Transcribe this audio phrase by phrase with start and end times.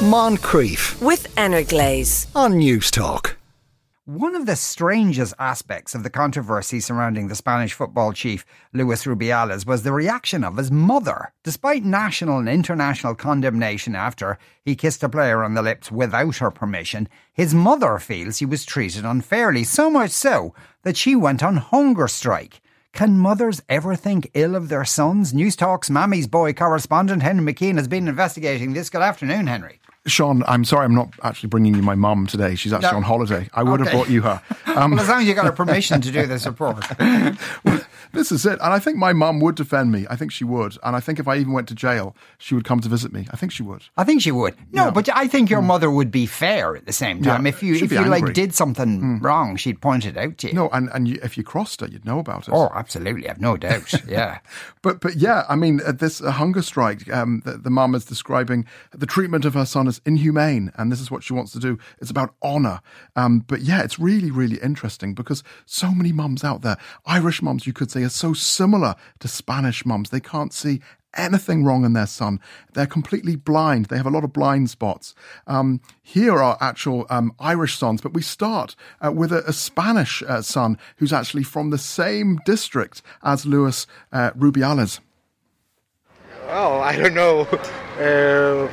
[0.00, 3.36] Moncrieff with Energlaze on Newstalk.
[4.06, 9.66] One of the strangest aspects of the controversy surrounding the Spanish football chief, Luis Rubiales,
[9.66, 11.34] was the reaction of his mother.
[11.44, 16.50] Despite national and international condemnation after he kissed a player on the lips without her
[16.50, 21.58] permission, his mother feels he was treated unfairly, so much so that she went on
[21.58, 22.62] hunger strike.
[22.94, 25.34] Can mothers ever think ill of their sons?
[25.34, 28.88] Newstalk's Mammy's Boy correspondent Henry McKean has been investigating this.
[28.88, 29.78] Good afternoon, Henry.
[30.06, 32.54] Sean, I'm sorry I'm not actually bringing you my mum today.
[32.54, 32.96] She's actually no.
[32.98, 33.50] on holiday.
[33.52, 33.90] I would okay.
[33.90, 34.40] have brought you her.
[34.66, 36.84] Um, well, as long as you got her permission to do this report.
[37.64, 37.80] well,
[38.12, 38.58] this is it.
[38.60, 40.06] And I think my mum would defend me.
[40.08, 40.78] I think she would.
[40.82, 43.26] And I think if I even went to jail, she would come to visit me.
[43.30, 43.82] I think she would.
[43.96, 44.56] I think she would.
[44.72, 44.90] No, yeah.
[44.90, 45.66] but I think your mm.
[45.66, 47.44] mother would be fair at the same time.
[47.44, 48.20] Yeah, if you if you angry.
[48.20, 49.22] like did something mm.
[49.22, 50.54] wrong, she'd point it out to you.
[50.54, 52.54] No, and, and you, if you crossed her, you'd know about it.
[52.54, 53.28] Oh, absolutely.
[53.28, 53.92] I've no doubt.
[54.10, 54.38] Yeah.
[54.82, 58.04] but but yeah, I mean, uh, this uh, hunger strike, um, the, the mum is
[58.04, 60.72] describing the treatment of her son as inhumane.
[60.76, 61.78] And this is what she wants to do.
[62.00, 62.80] It's about honour.
[63.16, 67.66] Um, but yeah, it's really, really interesting because so many mums out there, Irish mums,
[67.66, 70.08] you could say, are so similar to Spanish mums.
[70.08, 70.80] They can't see
[71.14, 72.40] anything wrong in their son.
[72.72, 73.86] They're completely blind.
[73.86, 75.14] They have a lot of blind spots.
[75.46, 80.22] Um, here are actual um, Irish sons, but we start uh, with a, a Spanish
[80.22, 85.00] uh, son who's actually from the same district as Luis uh, Rubiales.
[86.46, 87.42] Well, I don't know
[88.00, 88.68] uh,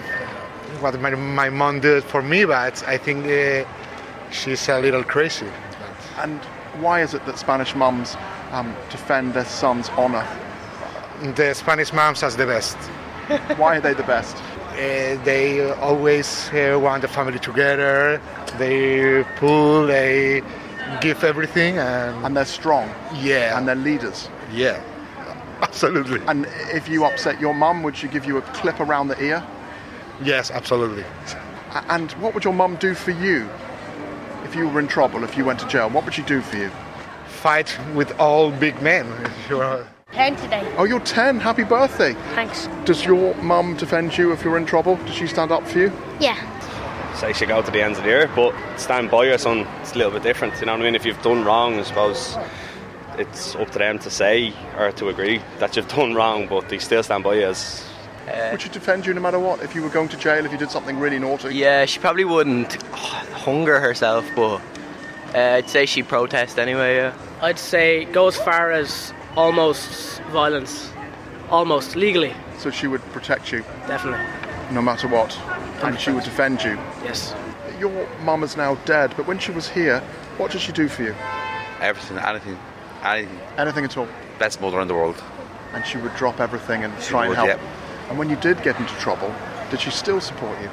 [0.81, 3.67] what my, my mom did for me, but I think uh,
[4.31, 5.47] she's a little crazy.
[6.17, 6.39] And
[6.79, 8.15] why is it that Spanish moms
[8.51, 10.25] um, defend their son's honour?
[11.35, 12.77] The Spanish moms are the best.
[13.57, 14.37] Why are they the best?
[14.73, 18.21] Uh, they always uh, want the family together.
[18.57, 20.43] They pull, they
[21.01, 22.89] give everything, and and they're strong.
[23.15, 24.29] Yeah, and they're leaders.
[24.53, 24.81] Yeah,
[25.61, 26.21] absolutely.
[26.27, 29.43] And if you upset your mum, would she give you a clip around the ear?
[30.21, 31.03] Yes, absolutely.
[31.89, 33.49] And what would your mum do for you
[34.43, 35.23] if you were in trouble?
[35.23, 36.71] If you went to jail, what would she do for you?
[37.37, 39.05] fight with all big men.
[40.11, 40.73] 10 today.
[40.77, 41.39] Oh, you're 10.
[41.39, 42.13] Happy birthday.
[42.33, 42.67] Thanks.
[42.85, 44.95] Does your mum defend you if you're in trouble?
[45.05, 45.93] Does she stand up for you?
[46.19, 46.35] Yeah.
[47.13, 49.93] Say she go to the ends of the earth, but stand by your son, it's
[49.93, 50.59] a little bit different.
[50.59, 50.95] You know what I mean?
[50.95, 52.37] If you've done wrong, I suppose
[53.17, 56.79] it's up to them to say or to agree that you've done wrong, but they
[56.79, 57.83] still stand by you as
[58.27, 60.51] uh, would she defend you no matter what if you were going to jail if
[60.51, 61.55] you did something really naughty?
[61.55, 64.61] Yeah, she probably wouldn't hunger herself, but
[65.33, 66.97] uh, I'd say she'd protest anyway.
[66.97, 67.17] Yeah.
[67.41, 70.91] I'd say go as far as almost violence,
[71.49, 72.33] almost legally.
[72.57, 73.59] So she would protect you?
[73.87, 74.25] Definitely.
[74.73, 75.37] No matter what?
[75.83, 76.77] And she would defend you?
[77.03, 77.33] Yes.
[77.79, 79.99] Your mum is now dead, but when she was here,
[80.37, 81.15] what did she do for you?
[81.79, 82.57] Everything, anything,
[83.03, 83.39] anything.
[83.57, 84.07] Anything at all?
[84.39, 85.23] Best mother in the world.
[85.73, 87.61] And she would drop everything and she try would, and help.
[87.61, 87.76] Yeah.
[88.09, 89.33] And when you did get into trouble,
[89.69, 90.69] did she still support you?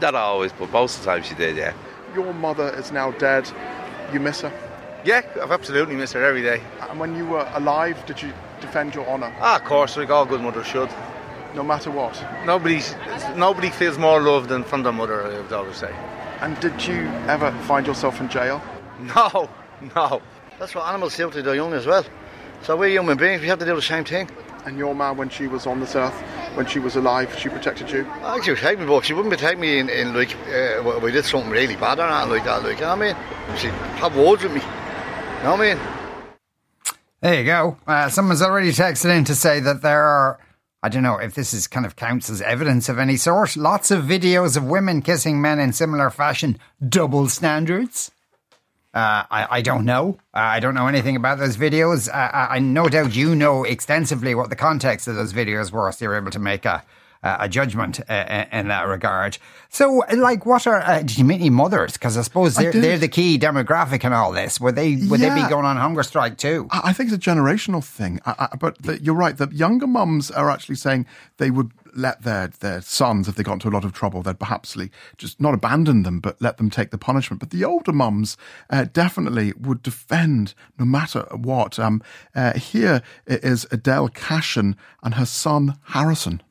[0.00, 1.74] Not always, but most of the time she did, yeah.
[2.14, 3.50] Your mother is now dead.
[4.12, 4.52] You miss her?
[5.04, 6.62] Yeah, I've absolutely missed her every day.
[6.88, 9.34] And when you were alive, did you defend your honour?
[9.40, 10.90] Ah, of course, like all good mothers should.
[11.54, 12.22] No matter what?
[12.44, 12.80] Nobody,
[13.36, 15.94] nobody feels more loved than from their mother, I would always say.
[16.40, 18.62] And did you ever find yourself in jail?
[19.00, 19.48] No,
[19.94, 20.22] no.
[20.58, 22.04] That's what animals do to their young as well.
[22.62, 24.28] So we're human beings, we have to do the same thing.
[24.66, 26.14] And your mum, when she was on this earth,
[26.54, 28.04] when she was alive, she protected you?
[28.22, 31.24] Actually, she protected me, but she wouldn't protect me in, in like, uh, we did
[31.24, 33.58] something really bad or anything like that, like, you know what I mean?
[33.58, 33.70] She'd
[34.00, 34.60] have words with me.
[34.60, 35.78] you know what I mean?
[37.20, 37.78] There you go.
[37.86, 40.38] Uh, someone's already texted in to say that there are,
[40.82, 43.90] I don't know if this is kind of counts as evidence of any sort, lots
[43.90, 46.58] of videos of women kissing men in similar fashion.
[46.86, 48.12] Double standards?
[48.98, 50.18] Uh, I, I don't know.
[50.34, 52.08] Uh, I don't know anything about those videos.
[52.08, 55.92] Uh, I, I no doubt you know extensively what the context of those videos were,
[55.92, 56.82] so you're able to make a,
[57.22, 59.38] a judgment uh, uh, in that regard.
[59.70, 61.94] So, like, what are uh, did you meet any mothers?
[61.94, 64.60] Because I suppose they're, I they're the key demographic in all this.
[64.60, 65.34] Would they would yeah.
[65.34, 66.68] they be going on hunger strike too?
[66.70, 68.20] I think it's a generational thing.
[68.24, 69.36] I, I, but the, you're right.
[69.36, 71.06] The younger mums are actually saying
[71.38, 74.38] they would let their their sons, if they got into a lot of trouble, they'd
[74.38, 74.76] perhaps
[75.16, 77.40] just not abandon them, but let them take the punishment.
[77.40, 78.36] But the older mums
[78.70, 81.78] uh, definitely would defend no matter what.
[81.78, 82.02] Um,
[82.34, 86.42] uh, here is Adele Cashin and her son Harrison.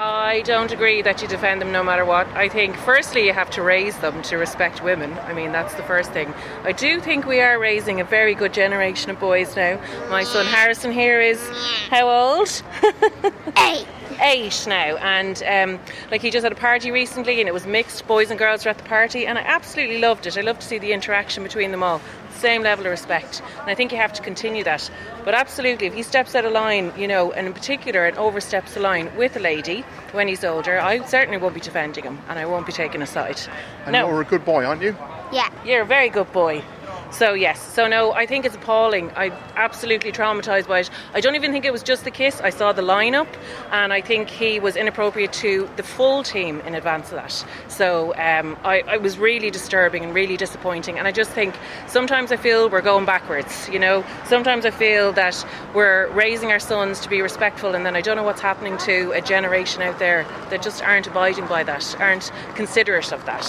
[0.00, 2.28] I don't agree that you defend them no matter what.
[2.28, 5.12] I think, firstly, you have to raise them to respect women.
[5.24, 6.32] I mean, that's the first thing.
[6.62, 9.80] I do think we are raising a very good generation of boys now.
[10.08, 11.44] My son Harrison here is
[11.90, 12.62] how old?
[13.58, 13.88] Eight.
[14.20, 15.80] Eight now, and um,
[16.10, 18.06] like he just had a party recently, and it was mixed.
[18.06, 20.36] Boys and girls were at the party, and I absolutely loved it.
[20.36, 22.00] I love to see the interaction between them all.
[22.34, 24.88] Same level of respect, and I think you have to continue that.
[25.24, 28.74] But absolutely, if he steps out of line, you know, and in particular, and oversteps
[28.74, 29.82] the line with a lady
[30.12, 33.06] when he's older, I certainly won't be defending him, and I won't be taking a
[33.06, 33.40] side.
[33.84, 34.96] And no, you're a good boy, aren't you?
[35.32, 35.50] Yeah.
[35.64, 36.62] you're a very good boy.
[37.10, 39.10] So yes, so no, I think it's appalling.
[39.16, 40.90] I'm absolutely traumatized by it.
[41.14, 42.40] I don't even think it was just the kiss.
[42.40, 43.26] I saw the lineup,
[43.72, 47.44] and I think he was inappropriate to the full team in advance of that.
[47.68, 50.98] So um, I, I was really disturbing and really disappointing.
[50.98, 51.56] And I just think
[51.86, 53.68] sometimes I feel we're going backwards.
[53.68, 55.44] You know, sometimes I feel that
[55.74, 59.12] we're raising our sons to be respectful, and then I don't know what's happening to
[59.12, 63.44] a generation out there that just aren't abiding by that, aren't considerate of that.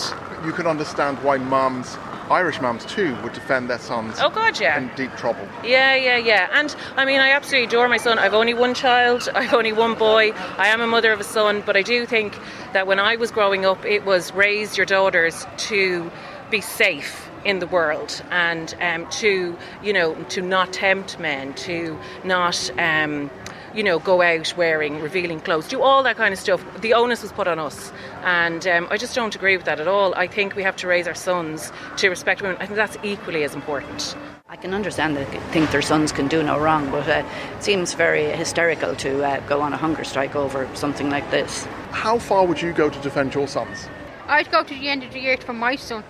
[0.46, 1.98] You can understand why mums,
[2.30, 4.78] Irish mums too, would defend their sons Oh God, yeah.
[4.80, 5.48] in deep trouble.
[5.64, 6.48] Yeah, yeah, yeah.
[6.54, 8.20] And I mean, I absolutely adore my son.
[8.20, 10.32] I've only one child, I've only one boy.
[10.58, 12.38] I am a mother of a son, but I do think
[12.74, 16.12] that when I was growing up, it was raise your daughters to
[16.52, 21.98] be safe in the world and um, to, you know, to not tempt men, to
[22.24, 22.72] not.
[22.78, 23.30] Um,
[23.74, 26.64] you know, go out wearing revealing clothes, do all that kind of stuff.
[26.82, 27.92] The onus was put on us,
[28.24, 30.14] and um, I just don't agree with that at all.
[30.16, 32.58] I think we have to raise our sons to respect women.
[32.60, 34.16] I think that's equally as important.
[34.52, 37.24] I can understand that they think their sons can do no wrong, but uh,
[37.56, 41.66] it seems very hysterical to uh, go on a hunger strike over something like this.
[41.92, 43.88] How far would you go to defend your sons?
[44.28, 46.04] I'd go to the end of the earth for my son,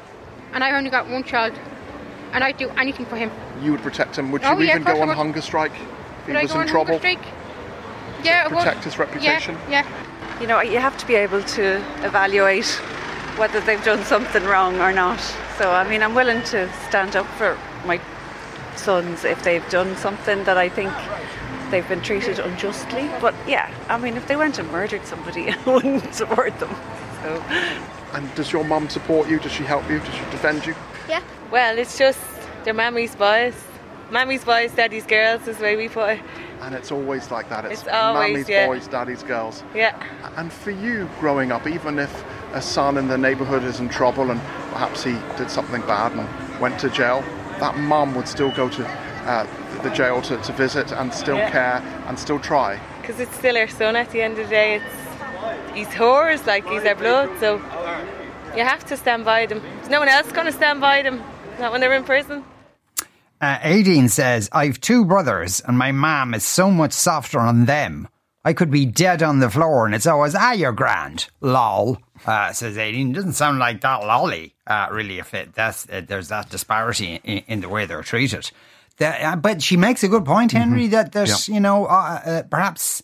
[0.53, 1.53] and I've only got one child,
[2.31, 3.29] and I'd do anything for him.
[3.61, 4.31] You would protect him.
[4.31, 5.17] Would you Oh, yeah, even of go on would.
[5.17, 6.99] hunger strike if Would he I was go in on trouble?
[8.19, 8.25] Hunger strike?
[8.25, 8.63] Yeah, I would.
[8.63, 9.55] protect his reputation?
[9.69, 10.41] Yeah, yeah.
[10.41, 12.67] You know, you have to be able to evaluate
[13.37, 15.19] whether they've done something wrong or not.
[15.57, 17.99] So, I mean, I'm willing to stand up for my
[18.75, 20.91] sons if they've done something that I think
[21.71, 23.09] they've been treated unjustly.
[23.19, 26.75] But yeah, I mean, if they went and murdered somebody, I wouldn't support them.
[27.21, 27.43] So.
[28.13, 29.39] And does your mum support you?
[29.39, 29.99] Does she help you?
[29.99, 30.75] Does she defend you?
[31.07, 31.21] Yeah.
[31.51, 32.19] Well, it's just
[32.63, 33.55] they're mammy's boys.
[34.11, 36.21] Mammy's boys, daddy's girls is the way we put it.
[36.61, 37.65] And it's always like that.
[37.65, 38.67] It's, It's always, mummy's yeah.
[38.67, 39.63] boys, daddy's girls.
[39.73, 39.95] Yeah.
[40.37, 42.23] And for you growing up, even if
[42.53, 44.39] a son in the neighbourhood is in trouble and
[44.71, 47.21] perhaps he did something bad and went to jail,
[47.59, 49.45] that mum would still go to uh,
[49.83, 51.49] the jail to, to visit and still Yeah.
[51.51, 52.79] care and still try.
[53.01, 54.75] Because it's still our son at the end of the day.
[54.75, 57.29] It's he's hers, like he's our blood.
[57.39, 57.55] So
[58.55, 59.61] you have to stand by them.
[59.77, 61.21] There's no one else going to stand by them.
[61.59, 62.43] Not when they're in prison.
[63.41, 68.07] Uh, Aideen says, I've two brothers and my mom is so much softer on them.
[68.43, 71.29] I could be dead on the floor and it's always, ah, you're grand.
[71.39, 73.13] Lol, uh, says Aideen.
[73.13, 77.43] Doesn't sound like that lolly, uh, really, if it, that's, uh, there's that disparity in,
[77.47, 78.51] in the way they're treated.
[78.97, 82.43] That, uh, but she makes a good point, Henry, that there's, you know, uh, uh,
[82.43, 83.01] perhaps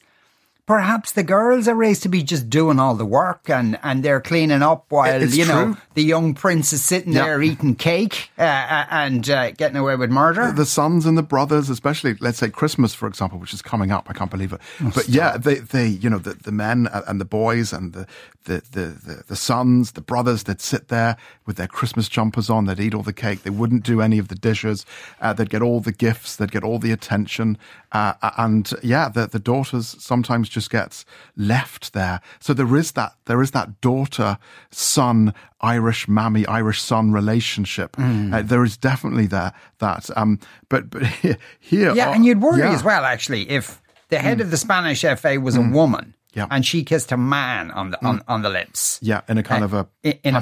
[0.66, 4.20] perhaps the girls are raised to be just doing all the work and, and they're
[4.22, 5.78] cleaning up while, It's you know, true.
[5.94, 7.26] the young prince is sitting Yeah.
[7.26, 10.52] there eating cake uh, uh, and uh, getting away with murder.
[10.52, 14.08] The sons and the brothers, especially, let's say Christmas, for example, which is coming up.
[14.10, 14.62] I can't believe it.
[14.82, 18.08] Oh, but yeah, they, they, you know, the, the men and the boys and the,
[18.46, 21.16] the, the, the, the sons, the brothers that sit there
[21.46, 23.44] with their Christmas jumpers on, they'd eat all the cake.
[23.44, 24.86] They wouldn't do any of the dishes.
[25.22, 26.36] Uh, they'd get all the gifts.
[26.36, 27.58] They'd get all the attention.
[27.92, 31.06] Uh, and yeah, the, the daughters sometimes just gets
[31.38, 32.20] left there.
[32.40, 34.40] So there is that, there is that daughter
[34.72, 37.96] son, Irish mammy, Irish son relationship.
[37.98, 38.34] Mm.
[38.34, 40.10] Uh, there is definitely there that.
[40.18, 42.74] Um, but but here, here yeah, uh, and you'd worry yeah.
[42.74, 44.42] as well, actually, if the head Mm.
[44.42, 46.48] of the Spanish FA was a woman Yeah.
[46.52, 49.00] and she kissed a man on the on, on the lips.
[49.02, 50.34] Yeah, in a kind uh, of a i- inappropriate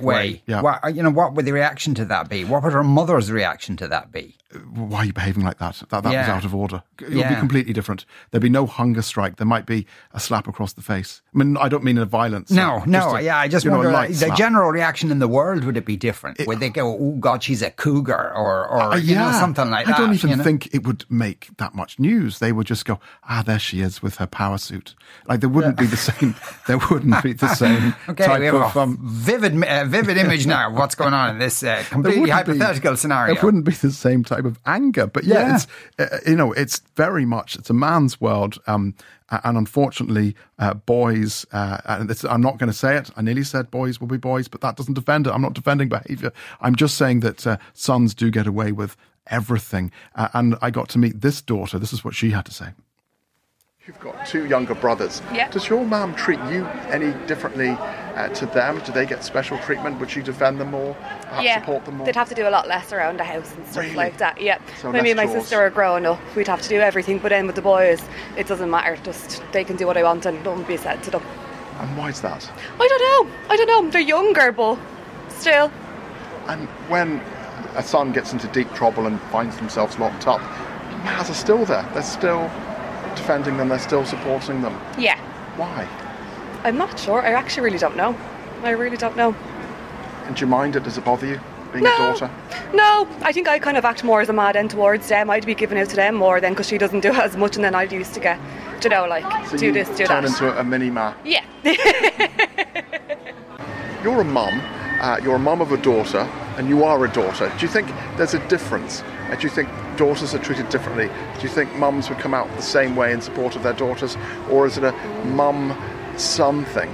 [0.00, 0.42] passive-aggressive way.
[0.46, 0.62] Yeah.
[0.62, 2.44] What, you know, what would the reaction to that be?
[2.44, 4.36] What would her mother's reaction to that be?
[4.74, 5.82] Why are you behaving like that?
[5.90, 6.82] That, that was out of order.
[7.00, 8.04] It would be completely different.
[8.30, 9.36] There'd be no hunger strike.
[9.36, 11.22] There might be a slap across the face.
[11.34, 12.50] I mean, I don't mean a violence.
[12.50, 14.36] No, no, a, yeah, I just you know, the slap.
[14.36, 16.38] general reaction in the world would it be different?
[16.46, 19.86] would they go, "Oh God, she's a cougar," or or Uh, you know something like
[19.86, 19.96] that?
[19.96, 20.44] I don't even you know?
[20.44, 22.38] think it would make that much news.
[22.38, 24.94] They would just go, ah, there she is with her power suit.
[25.26, 26.34] Like there wouldn't be the same.
[26.66, 28.76] There wouldn't be the same Okay, type we have of.
[28.76, 32.20] a Um, vivid, uh, vivid image now of what's going on in this uh, completely
[32.22, 33.34] wouldn't be- hypothetical scenario.
[33.34, 35.54] It wouldn't be the same type of anger, but yeah, Yeah.
[35.54, 35.66] it's
[35.98, 38.94] uh, you know, it's very much it's a man's world, um,
[39.44, 41.46] and unfortunately, uh, boys.
[41.52, 43.10] Uh, and this, I'm not going to say it.
[43.16, 45.30] I nearly said boys will be boys, but that doesn't defend it.
[45.30, 46.32] I'm not defending behaviour.
[46.60, 48.96] I'm just saying that uh, sons do get away with
[49.28, 49.90] everything.
[50.14, 51.78] Uh, and I got to meet this daughter.
[51.78, 52.68] This is what she had to say.
[53.86, 55.22] You've got two younger brothers.
[55.32, 55.48] Yeah.
[55.50, 57.76] Does your mum treat you any differently
[58.14, 58.80] uh, to them?
[58.84, 59.98] Do they get special treatment?
[60.00, 60.94] Would you defend them more?
[60.94, 62.06] Perhaps yeah, support them more?
[62.06, 63.94] they'd have to do a lot less around the house and stuff Really?
[63.96, 64.40] like that.
[64.40, 65.42] Yeah, So when me and my chores.
[65.42, 67.18] sister are growing up, we'd have to do everything.
[67.18, 68.02] But then with the boys,
[68.36, 68.96] it doesn't matter.
[69.02, 71.22] Just they can do what I want and nothing be said to them.
[71.78, 72.50] And why is that?
[72.78, 73.34] I don't know.
[73.50, 73.90] I don't know.
[73.90, 74.78] They're younger, but
[75.28, 75.70] still.
[76.48, 77.20] And when
[77.74, 80.40] a son gets into deep trouble and finds themselves locked up,
[81.04, 81.88] Maz are still there.
[81.94, 82.42] They're still
[83.16, 83.68] defending them.
[83.70, 84.78] They're still supporting them.
[84.98, 85.18] Yeah.
[85.56, 85.88] Why?
[86.64, 87.22] I'm not sure.
[87.22, 88.16] I actually really don't know.
[88.62, 89.34] I really don't know.
[90.26, 90.84] And do you mind it?
[90.84, 91.40] Does it bother you
[91.72, 91.94] being No.
[91.94, 92.30] a daughter?
[92.72, 95.30] No, I think I kind of act more as a mad end towards them.
[95.30, 97.56] I'd be giving out to them more then because she doesn't do it as much
[97.56, 98.38] and then I'd used to get,
[98.82, 100.30] you know, like, So do this, do turn that.
[100.32, 101.14] into a, a mini ma.
[101.24, 101.44] yeah.
[104.02, 104.60] You're a mum.
[105.00, 106.20] Uh, you're a mum of a daughter,
[106.56, 107.52] and you are a daughter.
[107.58, 109.02] Do you think there's a difference?
[109.30, 111.06] Uh, do you think daughters are treated differently?
[111.36, 114.16] Do you think mums would come out the same way in support of their daughters,
[114.50, 114.92] or is it a
[115.24, 115.70] mum
[116.18, 116.90] son thing?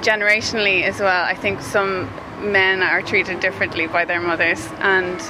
[0.00, 2.08] generationally as well, I think some
[2.40, 5.20] men are treated differently by their mothers, and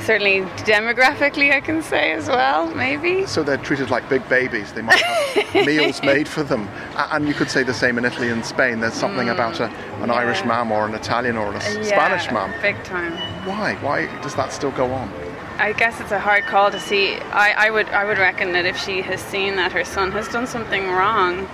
[0.00, 3.26] certainly demographically, I can say as well, maybe.
[3.26, 4.72] So they're treated like big babies.
[4.72, 8.30] They might have meals made for them, and you could say the same in Italy
[8.30, 8.80] and Spain.
[8.80, 9.66] There's something mm, about a,
[10.02, 12.52] an Irish mum or an Italian or a Yeah, Spanish mum.
[12.62, 13.12] Big time.
[13.46, 13.74] Why?
[13.76, 15.12] Why does that still go on?
[15.58, 17.14] I guess it's a hard call to see.
[17.14, 20.28] I, I would I would reckon that if she has seen that her son has
[20.28, 21.48] done something wrong,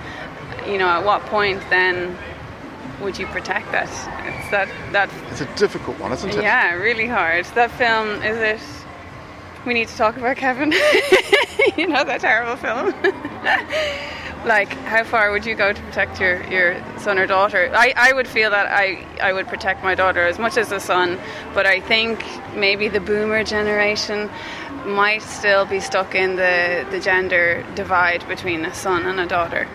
[0.67, 2.17] you know, at what point then
[3.01, 3.87] would you protect that?
[4.25, 6.41] It's that that It's a difficult one, isn't it?
[6.41, 7.45] yeah, really hard.
[7.55, 8.61] That film is it.
[9.65, 10.71] We need to talk about Kevin.
[11.77, 12.93] you know that terrible film.
[14.45, 17.71] like, how far would you go to protect your, your son or daughter?
[17.73, 20.79] I, I would feel that I, I would protect my daughter as much as the
[20.79, 21.17] son,
[21.53, 24.29] but I think maybe the boomer generation
[24.85, 29.65] might still be stuck in the, the gender divide between a son and a daughter.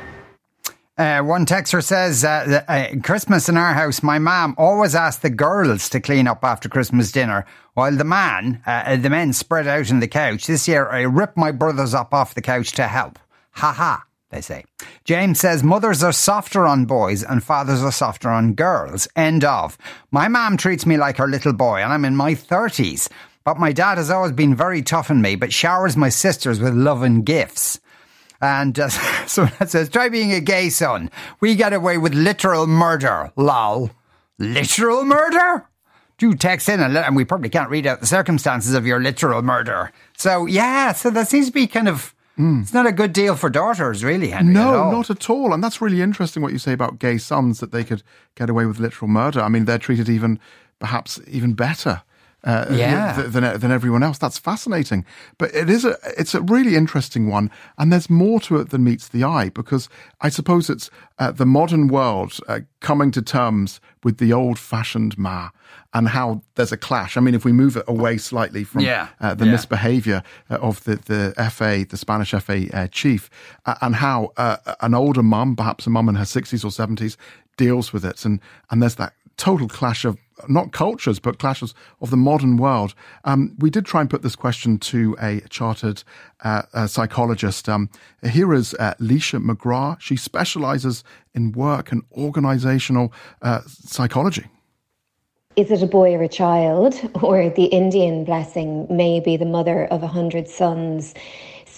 [0.99, 5.31] Uh, one texter says, uh, uh, Christmas in our house, my mom always asked the
[5.31, 9.93] girls to clean up after Christmas dinner, while the man, uh, the men spread out
[9.93, 10.49] on the couch.
[10.49, 13.17] This year, I ripped my brothers up off the couch to help.
[13.53, 14.65] Ha ha, they say.
[15.05, 19.07] James says, mothers are softer on boys and fathers are softer on girls.
[19.15, 19.79] End of.
[20.11, 23.09] My mom treats me like her little boy, and I'm in my 30s.
[23.45, 26.75] But my dad has always been very tough on me, but showers my sisters with
[26.75, 27.79] love and gifts.
[28.41, 28.89] And uh,
[29.27, 31.11] someone says, try being a gay son.
[31.41, 33.33] We get away with literal murder.
[33.37, 33.91] Lol.
[34.39, 35.67] Literal murder?
[36.19, 39.01] Do text in and, let, and we probably can't read out the circumstances of your
[39.01, 39.93] literal murder.
[40.17, 43.51] So, yeah, so that seems to be kind of, it's not a good deal for
[43.51, 44.55] daughters, really, Henry.
[44.55, 44.93] No, all.
[44.93, 45.53] not at all.
[45.53, 48.03] And that's really interesting what you say about gay sons that they could
[48.37, 49.41] get away with literal murder.
[49.41, 50.39] I mean, they're treated even,
[50.79, 52.03] perhaps even better.
[52.45, 53.23] Uh, Yeah.
[53.23, 54.17] than than everyone else.
[54.17, 55.05] That's fascinating,
[55.39, 58.85] but it is a it's a really interesting one, and there's more to it than
[58.85, 59.89] meets the eye because
[60.21, 65.51] I suppose it's uh, the modern world uh, coming to terms with the old-fashioned ma
[65.93, 67.17] and how there's a clash.
[67.17, 69.09] I mean, if we move it away slightly from Yeah.
[69.21, 69.53] uh, the Yeah.
[69.53, 73.29] misbehavior uh, of the, the FA, the Spanish FA uh, chief,
[73.67, 77.17] uh, and how uh, an older mum, perhaps a mum in her 60s or 70s,
[77.57, 78.25] deals with it.
[78.25, 78.39] And,
[78.71, 82.95] and there's that total clash of not cultures, but clashes of the modern world.
[83.25, 86.03] Um, we did try and put this question to a chartered
[86.45, 87.69] uh, psychologist.
[87.69, 87.89] Um,
[88.23, 90.01] here is uh, Leisha McGrath.
[90.01, 91.03] She specializes
[91.35, 94.47] in work and organizational uh, psychology.
[95.57, 96.95] Is it a boy or a child?
[97.23, 101.15] Or the Indian blessing, maybe the mother of a hundred sons,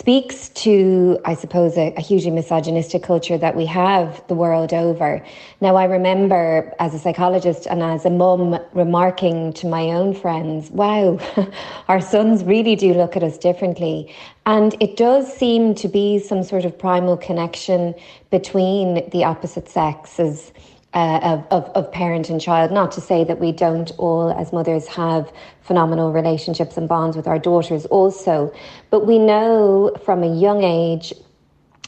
[0.01, 5.23] speaks to, I suppose, a, a hugely misogynistic culture that we have the world over.
[5.61, 10.71] Now, I remember as a psychologist and as a mum remarking to my own friends,
[10.71, 11.19] wow,
[11.89, 14.11] our sons really do look at us differently.
[14.47, 17.95] And it does seem to be some sort of primal connection
[18.31, 20.51] between the opposite sexes
[20.95, 22.73] uh, of, of, of parent and child.
[22.73, 25.33] Not to say that we don't all, as mothers, have
[25.63, 28.53] phenomenal relationships and bonds with our daughters also,
[28.91, 31.13] but we know from a young age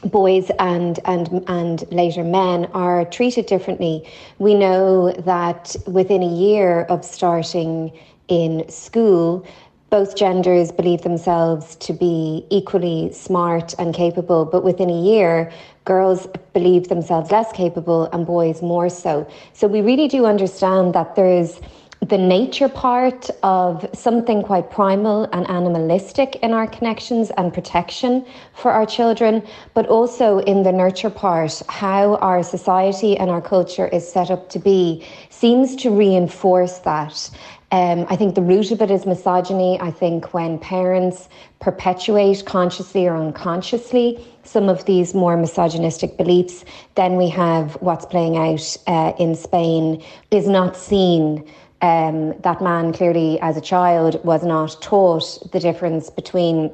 [0.05, 4.07] boys and and and later men are treated differently.
[4.37, 9.45] We know that within a year of starting in school,
[9.93, 15.51] both genders believe themselves to be equally smart and capable, but within a year,
[15.85, 19.27] girls believe themselves less capable and boys more so.
[19.53, 21.61] So we really do understand that there is
[22.09, 28.71] the nature part of something quite primal and animalistic in our connections and protection for
[28.71, 29.41] our children,
[29.73, 34.49] but also in the nurture part, how our society and our culture is set up
[34.49, 37.29] to be seems to reinforce that.
[37.71, 39.79] Um, I think the root of it is misogyny.
[39.81, 41.27] I think when parents
[41.59, 48.37] perpetuate consciously or unconsciously some of these more misogynistic beliefs, then we have what's playing
[48.37, 51.49] out uh, in Spain is not seen
[51.83, 56.71] um, that man clearly, as a child, was not taught the difference between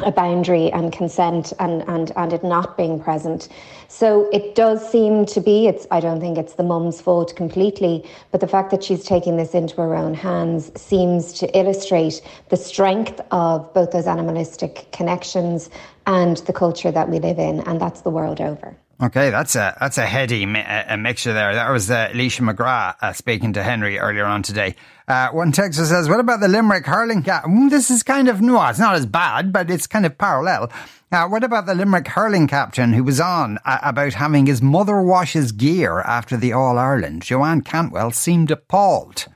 [0.00, 3.48] a boundary and consent and, and, and it not being present.
[3.86, 8.04] So it does seem to be, it's I don't think it's the mum's fault completely,
[8.32, 12.56] but the fact that she's taking this into her own hands seems to illustrate the
[12.56, 15.70] strength of both those animalistic connections
[16.06, 18.76] and the culture that we live in, and that's the world over.
[19.00, 21.54] Okay, that's a that's a heady mi- a mixture there.
[21.54, 24.74] That was uh, Alicia McGrath uh, speaking to Henry earlier on today.
[25.06, 27.44] Uh, one texter says, "What about the Limerick hurling cap?
[27.44, 30.72] Mm, this is kind of no, it's not as bad, but it's kind of parallel."
[31.12, 35.00] Uh, what about the Limerick hurling captain who was on uh, about having his mother
[35.00, 37.22] wash his gear after the All Ireland?
[37.22, 39.26] Joanne Cantwell seemed appalled.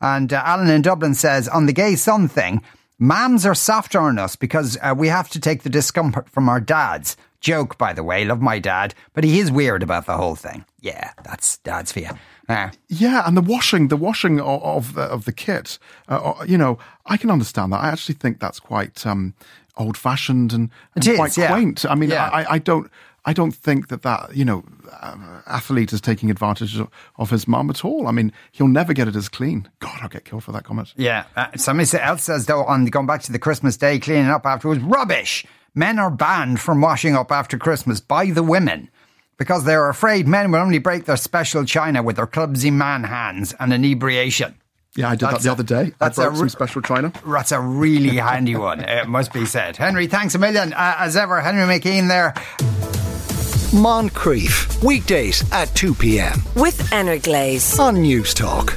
[0.00, 2.62] And uh, Alan in Dublin says, on the gay son thing,
[3.00, 6.60] mams are softer on us because uh, we have to take the discomfort from our
[6.60, 7.16] dads.
[7.40, 10.64] Joke, by the way, love my dad, but he is weird about the whole thing.
[10.80, 12.10] Yeah, that's dad's for you.
[12.48, 15.78] Uh, Yeah, and the washing, the washing of, of the of the kit.
[16.08, 17.80] Uh, uh, you know, I can understand that.
[17.80, 19.34] I actually think that's quite um,
[19.76, 21.48] old fashioned and, and is, quite yeah.
[21.48, 21.84] quaint.
[21.84, 22.28] I mean, Yeah.
[22.28, 22.90] I, I don't.
[23.28, 24.64] I don't think that that you know
[25.02, 25.16] uh,
[25.46, 28.06] athlete is taking advantage of, of his mum at all.
[28.06, 29.68] I mean, he'll never get it as clean.
[29.80, 30.94] God, I'll get killed for that comment.
[30.96, 31.24] Yeah.
[31.34, 34.80] Uh, somebody else says, though, on going back to the Christmas day, cleaning up afterwards,
[34.80, 35.44] rubbish.
[35.78, 38.88] Men are banned from washing up after Christmas by the women
[39.36, 43.54] because they're afraid men will only break their special china with their clumsy man hands
[43.60, 44.54] and inebriation.
[44.94, 45.92] Yeah, I did That's that the a- other day.
[45.92, 47.12] I that's a broke re- some special china.
[47.26, 49.76] That's a really handy one, it must be said.
[49.76, 50.72] Henry, thanks a million.
[50.72, 52.32] Uh, as ever, Henry McKean there.
[53.72, 56.40] Moncrieff, weekdays at 2 p.m.
[56.54, 57.78] With Energlaze.
[57.78, 58.74] on Newstalk.